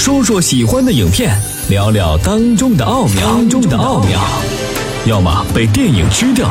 [0.00, 3.20] 说说喜欢的影片，聊聊当中的奥妙。
[3.20, 4.18] 当中的奥妙，
[5.06, 6.50] 要么被电影吃掉，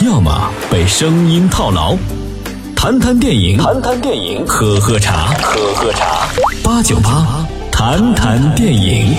[0.00, 1.96] 要么被声音套牢。
[2.76, 6.28] 谈谈电影，谈谈电影，喝喝茶，喝喝茶。
[6.62, 9.12] 八九八，谈谈电影。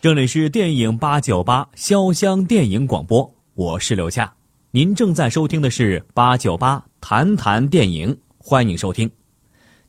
[0.00, 4.32] 这里是电影八九八潇湘电影广播，我是刘夏。
[4.72, 9.08] 您正在收听的是八九八谈谈电影，欢迎收听。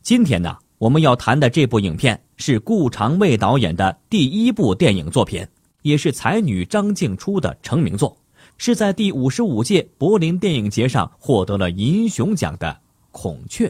[0.04, 0.55] 今天呢？
[0.84, 5.47] 我们要谈的这部影片是顾长卫导演的第一部电影作品，
[5.82, 8.18] 也是才女张静初的成名作，
[8.57, 12.68] 是在第五十五届柏林电影节上获得了银熊奖的
[13.14, 13.65] 《孔雀》。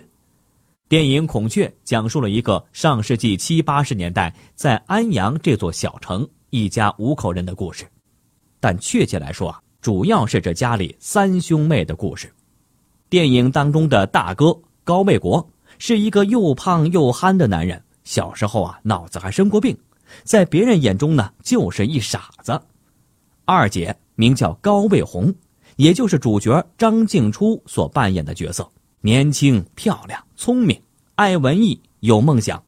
[0.89, 7.85] 电影《孔雀》讲述了一个上世纪七八十年代在安阳这座小城一家五口人的故事，
[8.59, 12.33] 但确切来说啊，主要是这家里三兄妹的故事。
[13.07, 15.47] 电影当中的大哥高卫国。
[15.79, 19.77] 是一个又胖又憨的男人，小时候啊脑子还生过病，
[20.23, 22.61] 在别人眼中呢就是一傻子。
[23.45, 25.33] 二姐名叫高卫红，
[25.75, 28.69] 也就是主角张静初所扮演的角色，
[29.01, 30.79] 年轻漂亮、聪明、
[31.15, 32.63] 爱文艺、有梦想。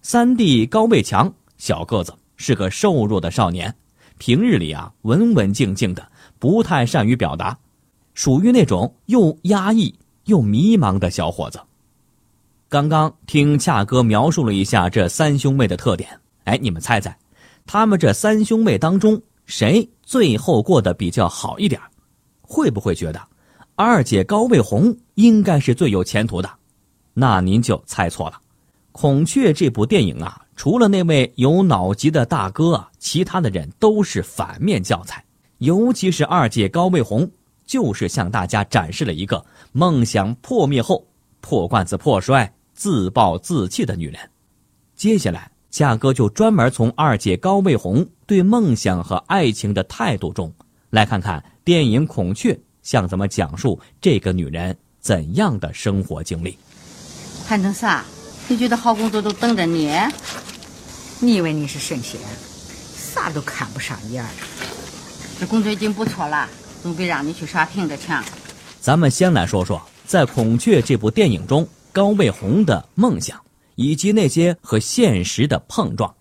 [0.00, 3.74] 三弟高卫强，小个子，是个瘦弱的少年，
[4.18, 7.58] 平日里啊文文静静的，不太善于表达，
[8.14, 11.60] 属于那种又压抑又迷茫的小伙子。
[12.74, 16.10] 刚刚听恰哥描述了一下这三兄妹的特点，
[16.42, 17.16] 哎，你们猜猜，
[17.64, 21.80] 他们这三兄妹当中谁最后过得比较好一点？
[22.42, 23.22] 会不会觉得
[23.76, 26.50] 二姐高卫红应该是最有前途的？
[27.12, 28.32] 那您就猜错了。
[28.90, 35.24] 《孔雀》这部电影啊，除了那位有脑疾的大哥啊，其他的人都是反面教材。
[35.58, 37.30] 尤其是二姐高卫红，
[37.64, 41.06] 就是向大家展示了一个梦想破灭后
[41.40, 42.52] 破罐子破摔。
[42.74, 44.18] 自暴自弃的女人，
[44.96, 50.52] 接下来夏哥就专门从二姐高卫红对梦想和爱情的态度中，
[50.90, 56.58] 来看看电影《孔雀》向咱们讲述这个女人怎样的生活经历。
[57.46, 58.04] 谈成啥？
[58.48, 59.90] 你觉得好工作都等着你？
[61.20, 62.20] 你以为你是神仙？
[62.94, 64.30] 啥都看不上眼儿。
[65.38, 66.48] 这工作已经不错了，
[66.82, 68.22] 总比让你去刷屏的强。
[68.80, 71.66] 咱们先来说说，在《孔雀》这部电影中。
[71.94, 73.40] 高卫红的梦想，
[73.76, 76.12] 以及那些和现实的碰撞。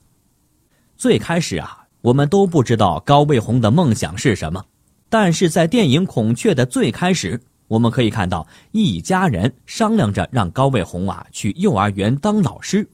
[0.95, 4.63] 最开始啊，我们都不知道高卫红的梦想是什么，
[5.09, 12.87] 但是在电影《孔雀》的最开始，我们可以看到一家人商量着让高卫红啊去幼儿园当老师。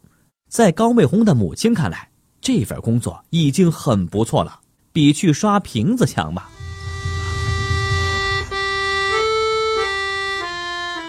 [0.47, 2.07] 在高卫红的母亲看来，
[2.39, 4.57] 这份工作已经很不错了，
[4.93, 6.49] 比去刷瓶子强吧。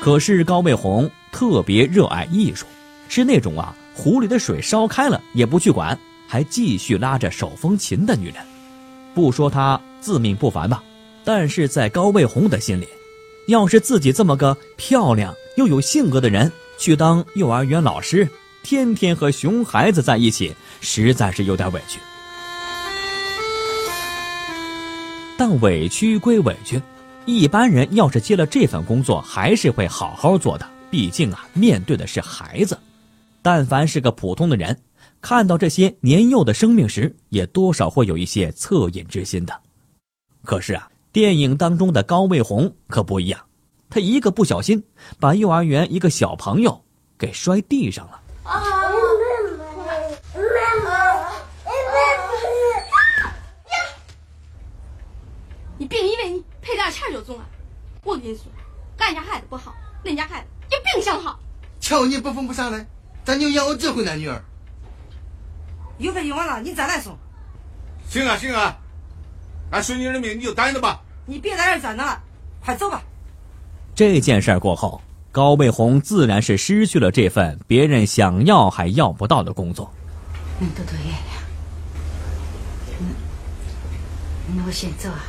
[0.02, 1.08] 可是高卫红。
[1.32, 2.66] 特别热爱艺术，
[3.08, 8.36] 是那种啊，壶里的水烧开了也不去管，还继续拉着手风琴的女人。
[9.14, 10.82] 不说她自命不凡吧，
[11.24, 12.86] 但是在高卫红的心里，
[13.48, 18.28] 要是自己这么个漂亮又有性格的人去当幼儿园老师，
[18.62, 21.98] 天天和熊孩子在一起，实在是有点委屈。
[25.36, 26.80] 但委屈归委屈，
[27.24, 30.68] 一般人要是接了这份工作，还是会好好做的。
[30.90, 32.76] 毕竟啊，面对的是孩子，
[33.42, 34.76] 但凡是个普通的人，
[35.20, 39.60] 看到这些年幼的生命时，也多少会有一些恻隐之心的。
[40.44, 43.40] 可是啊，电影当中的高卫红可不一样，
[43.88, 44.82] 他一个不小心，
[45.20, 46.82] 把幼儿园一个小朋友
[47.16, 48.20] 给摔地上了。
[48.42, 48.60] 啊！
[55.78, 57.48] 你别以为你赔点钱就中了，
[58.02, 58.44] 我跟你说，
[58.98, 59.72] 俺家孩子不好，
[60.04, 60.46] 恁家孩子。
[60.96, 61.38] 你别想好，
[61.80, 62.84] 瞧你不疯不傻的，
[63.24, 64.42] 咱就养我这回男女儿。
[65.98, 67.16] 邮费用完了，你再来送。
[68.08, 68.76] 行啊行啊，
[69.70, 71.00] 俺孙女的命你就担着吧。
[71.26, 72.20] 你别在这站着了，
[72.64, 73.02] 快走吧。
[73.94, 79.92] 这件事过后，高卫红自然是失去了这份别人想要还要不到的工作。
[80.58, 81.14] 你多多爷爷，
[84.56, 85.22] 那我先走啊。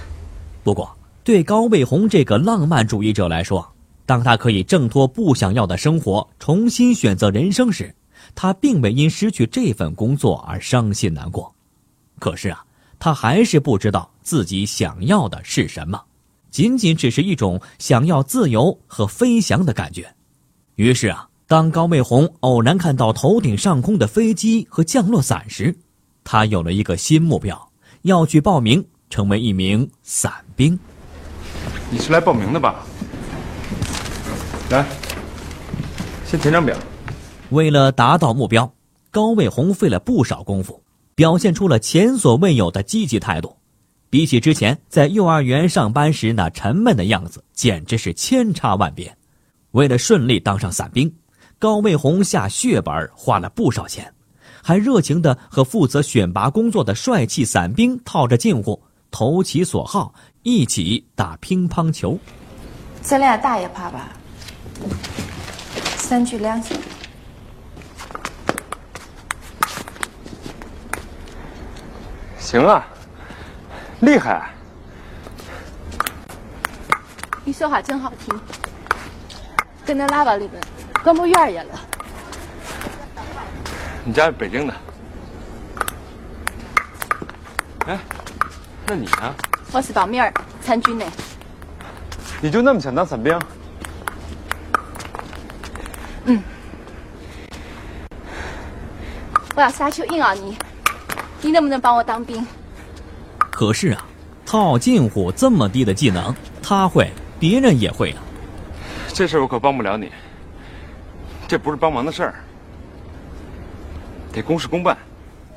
[0.63, 3.70] 不过，对高卫红这个浪漫主义者来说，
[4.11, 7.95] 当他可以挣脱不想要的生活，重新选择人生时，
[8.35, 11.55] 他并未因失去这份工作而伤心难过。
[12.19, 12.61] 可是啊，
[12.99, 15.97] 他还是不知道自己想要的是什么，
[16.49, 20.13] 仅仅只是一种想要自由和飞翔的感觉。
[20.75, 25.73] 于是啊，当高卫红偶然看到头顶上空的飞机和降落伞时，
[26.25, 27.71] 他有了一个新目标，
[28.01, 30.77] 要去报名成为一名伞兵。
[31.89, 32.85] 你是来报名的吧？
[34.71, 34.85] 来，
[36.25, 36.73] 先填张表，
[37.49, 38.73] 为了达到目标，
[39.09, 40.81] 高卫红费了不少功夫，
[41.13, 43.57] 表现出了前所未有的积极态度。
[44.09, 49.13] 比起之前在幼儿园上班时那沉闷的样子，简直是千差万别。
[49.71, 51.13] 为了顺利当上伞兵，
[51.59, 54.13] 高卫红下血本花了不少钱，
[54.63, 58.81] 还热情地和负责选拔工作的帅气伞兵套着近乎，
[59.11, 60.13] 投其所好，
[60.43, 62.17] 一起打乒乓球。
[63.01, 64.13] 咱俩打一趴吧，
[65.97, 66.77] 三局两胜。
[72.39, 72.85] 行啊，
[74.01, 74.49] 厉害！
[77.45, 78.39] 你说话真好听，
[79.85, 80.61] 跟那喇叭里边
[81.03, 81.79] 跟不远也了。
[84.03, 84.73] 你家是北京的？
[87.87, 87.99] 哎，
[88.85, 89.33] 那你呢？
[89.71, 91.05] 我是报名儿参军的。
[92.41, 93.39] 你就那么想当伞兵？
[99.55, 100.57] 我要杀球赢了你，
[101.41, 102.45] 你能不能帮我当兵？
[103.37, 104.05] 可是啊，
[104.45, 106.33] 套近乎这么低的技能，
[106.63, 108.23] 他会，别人也会啊。
[109.13, 110.09] 这事我可帮不了你，
[111.47, 112.35] 这不是帮忙的事儿，
[114.31, 114.97] 得公事公办。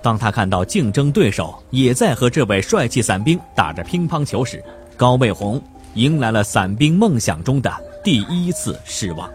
[0.03, 4.63] 当他看到竞争对手也在和这位帅气伞兵打着乒乓球时，
[4.97, 5.63] 高卫红
[5.95, 9.31] 迎来了伞兵梦想中的第一次失望。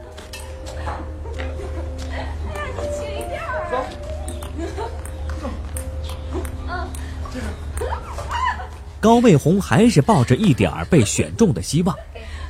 [9.02, 11.96] 高卫红还是抱着一点儿被选中的希望。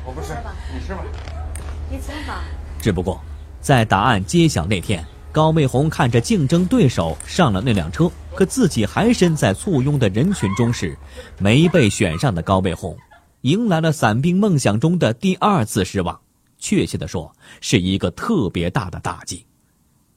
[0.04, 0.34] 我不吃，
[0.74, 1.04] 你吃吧。
[1.92, 2.44] 你吃吧。
[2.82, 3.22] 只不过，
[3.62, 10.98] 在答案揭晓那天，高卫红看着竞争对手上了那辆车，可自己还身在簇拥的人群中时，
[11.38, 12.98] 没被选上的高卫红，
[13.42, 16.20] 迎来了伞兵梦想中的第二次失望。
[16.58, 17.32] 确切的说，
[17.62, 19.46] 是一个特别大的打击。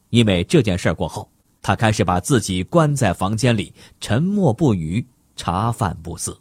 [0.09, 1.31] 因为这件事过后，
[1.61, 5.07] 他开始把自己关在房间里，沉默不语。
[5.37, 6.37] 茶饭不思。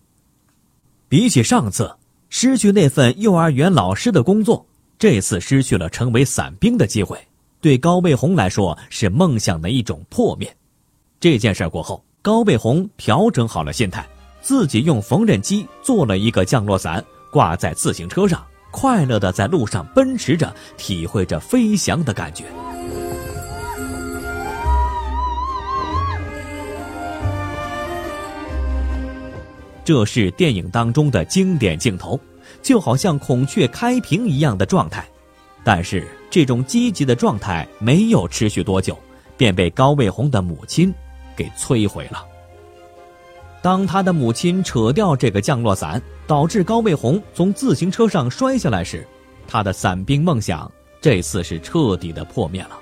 [1.07, 1.93] 比起上次
[2.29, 4.65] 失去那份幼儿园老师的工作，
[4.97, 7.17] 这次失去了成为伞兵的机会，
[7.59, 10.55] 对高卫红来说是梦想的一种破灭。
[11.19, 14.07] 这件事过后，高卫红调整好了心态，
[14.41, 22.45] 自己用缝纫机做了一个降落伞，挂在自行车上，快乐的在路上奔驰着，体会着飞翔的感觉。
[29.83, 32.19] 这是电影当中的经典镜头，
[32.61, 35.05] 就好像孔雀开屏一样的状态。
[35.63, 38.97] 但是这种积极的状态没有持续多久，
[39.37, 40.93] 便被高卫红的母亲
[41.35, 42.25] 给摧毁了。
[43.61, 49.07] 当他的母亲扯掉这个降落伞，导致高卫红从自行车上摔下来时，
[49.47, 52.79] 他的伞兵梦想这次是彻底的破灭了。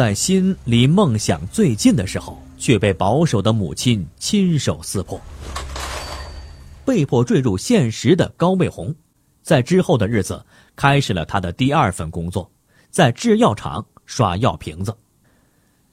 [0.00, 5.20] 在心离梦想最近的时候，却被保守的母亲亲手撕破。
[6.86, 8.94] 被迫坠入现实的高卫红，
[9.42, 10.42] 在之后的日子
[10.74, 12.50] 开始了他的第二份工作，
[12.88, 14.96] 在制药厂刷药瓶子。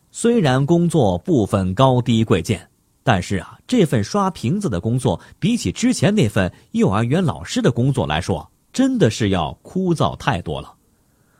[0.09, 2.65] 虽然工作不分高低贵贱，
[3.03, 10.73] 但是啊，这份刷瓶子的工作比起之前那份幼儿园老师的工作来说，真的是要枯燥太多了。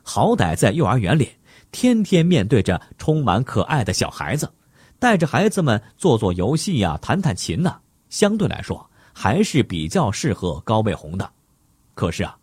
[0.03, 1.29] 好歹在幼儿园里。
[1.79, 4.51] 天天面对着充满可爱的小孩子，
[4.97, 7.77] 带着孩子们做做游戏呀、弹弹琴呢，
[8.09, 11.31] 相对来说还是比较适合高卫红的。
[11.93, 12.35] 可是啊，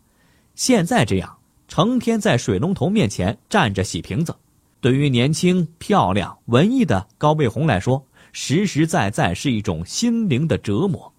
[0.55, 1.37] 现在这样
[1.67, 4.33] 成天在水龙头面前站着洗瓶子，
[4.79, 8.01] 对于年轻、漂亮、文艺的高卫红来说，
[8.31, 11.11] 实实在在是一种心灵的折磨。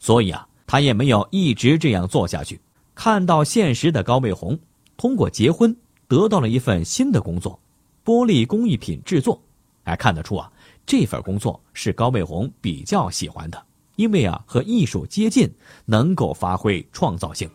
[0.00, 2.60] 所以啊，他也没有一直这样做下去。
[2.96, 4.58] 看到现实的高卫红，
[4.96, 5.72] 通过结婚。
[6.14, 7.58] 得到了一份新的工作，
[8.04, 9.42] 玻璃工艺品制作。
[9.82, 10.48] 哎，看得出啊，
[10.86, 13.60] 这份工作是高卫红比较喜欢的，
[13.96, 15.52] 因为啊和艺术接近，
[15.86, 17.50] 能够发挥创造性。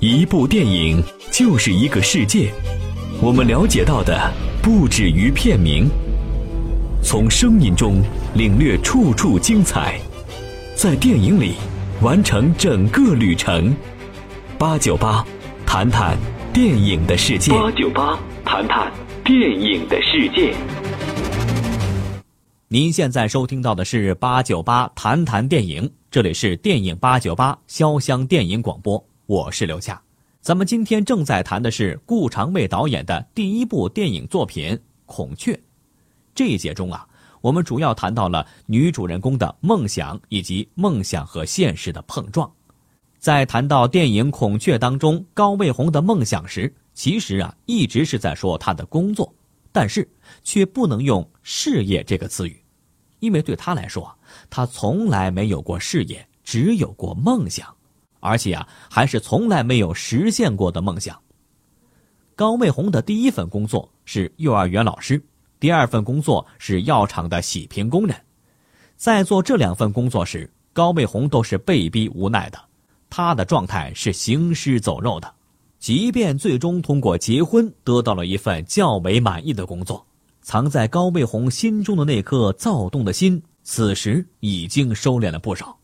[0.00, 2.52] 一部电影就是一个世界，
[3.22, 5.88] 我们了解到的不止于片名，
[7.04, 8.02] 从声音中
[8.34, 10.00] 领略处处精彩，
[10.74, 11.54] 在电影里
[12.02, 13.72] 完成整个旅程。
[14.58, 15.24] 八九八，
[15.64, 16.18] 谈谈。
[16.56, 18.90] 电影的世界，八九八谈谈
[19.22, 20.56] 电影的世界。
[22.66, 30.00] 您现在收听到的是八九八谈谈电影，这里是电影八九八潇湘电影广播，我是刘恰。
[30.40, 34.70] 咱们今天正在谈的是顾长卫导演的第一部电影作品
[35.04, 35.52] 《孔雀》。
[36.34, 37.06] 这一节中啊，
[37.42, 42.50] 我们主要谈到了女主人公的梦想以及梦想和现实的碰撞。
[43.18, 49.34] 在谈到电影《孔雀》当中高卫红的梦想时，其实啊一直是在说他的工作，
[49.72, 50.08] 但是
[50.44, 52.62] 却不能用事业这个词语，
[53.18, 54.14] 因为对他来说，
[54.48, 57.66] 他从来没有过事业，只有过梦想，
[58.20, 61.20] 而且啊还是从来没有实现过的梦想。
[62.34, 65.20] 高卫红的第一份工作是幼儿园老师，
[65.58, 68.16] 第二份工作是药厂的洗瓶工人。
[68.96, 72.58] 在做这两份工作时，高卫红都是被逼无奈的，
[73.08, 75.32] 他的状态是行尸走肉的。
[75.78, 80.04] 即便最终通过结婚得到了一份较为满意的工作，
[80.42, 85.76] 藏在高卫红心中的那颗躁动的心，此时已经收敛了不少。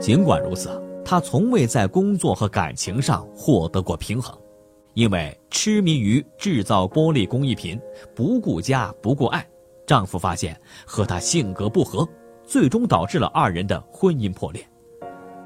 [0.00, 0.80] 尽管如此。
[1.06, 4.34] 他从未在工作和感情上获得过平衡，
[4.94, 7.78] 因为痴迷于制造玻璃工艺品，
[8.16, 9.46] 不顾家不顾爱。
[9.86, 12.08] 丈夫发现和她性格不合，
[12.46, 14.66] 最终导致了二人的婚姻破裂。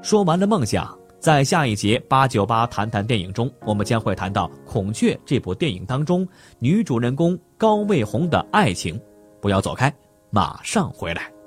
[0.01, 6.27] 说完了梦想，在下一节八九八谈谈电影中，我们将会谈到《孔雀》这部电影当中
[6.59, 8.99] 女主人公高卫红的爱情。
[9.41, 9.93] 不要走开，
[10.29, 11.38] 马上回来。